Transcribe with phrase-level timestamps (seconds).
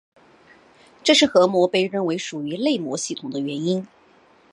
[1.03, 3.85] 这是核膜被认为属于内膜系统的原因。